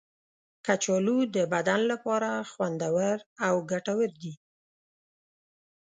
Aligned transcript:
کچالو 0.65 1.17
د 1.35 1.37
بدن 1.53 1.81
لپاره 1.91 2.29
خوندور 2.51 3.17
او 3.45 3.55
ګټور 3.71 4.09
دی. 4.21 4.33